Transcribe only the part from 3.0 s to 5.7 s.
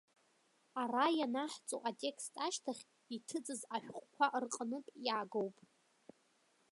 иҭыҵыз ашәҟәқәа рҟнытә иаагоуп.